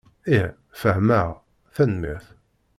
[0.37, 0.49] Ih,
[0.81, 1.29] fehmeɣ.
[1.75, 2.27] Tanemmirt.